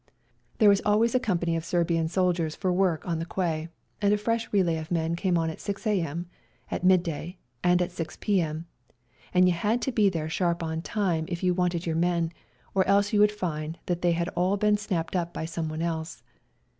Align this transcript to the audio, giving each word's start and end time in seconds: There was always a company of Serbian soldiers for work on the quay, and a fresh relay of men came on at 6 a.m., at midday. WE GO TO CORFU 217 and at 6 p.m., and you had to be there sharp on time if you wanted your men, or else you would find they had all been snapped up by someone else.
There 0.57 0.67
was 0.67 0.81
always 0.83 1.13
a 1.13 1.19
company 1.19 1.55
of 1.55 1.63
Serbian 1.63 2.07
soldiers 2.07 2.55
for 2.55 2.73
work 2.73 3.07
on 3.07 3.19
the 3.19 3.25
quay, 3.27 3.69
and 4.01 4.11
a 4.11 4.17
fresh 4.17 4.51
relay 4.51 4.77
of 4.77 4.89
men 4.89 5.15
came 5.15 5.37
on 5.37 5.51
at 5.51 5.61
6 5.61 5.85
a.m., 5.85 6.25
at 6.71 6.83
midday. 6.83 7.11
WE 7.11 7.27
GO 7.27 7.27
TO 7.27 7.35
CORFU 7.35 7.61
217 7.61 7.65
and 7.71 7.81
at 7.83 7.91
6 7.91 8.17
p.m., 8.19 8.65
and 9.35 9.47
you 9.47 9.53
had 9.53 9.79
to 9.83 9.91
be 9.91 10.09
there 10.09 10.27
sharp 10.27 10.63
on 10.63 10.81
time 10.81 11.25
if 11.27 11.43
you 11.43 11.53
wanted 11.53 11.85
your 11.85 11.95
men, 11.97 12.31
or 12.73 12.83
else 12.87 13.13
you 13.13 13.19
would 13.19 13.31
find 13.31 13.77
they 13.85 14.13
had 14.13 14.29
all 14.29 14.57
been 14.57 14.75
snapped 14.75 15.15
up 15.15 15.35
by 15.35 15.45
someone 15.45 15.83
else. 15.83 16.23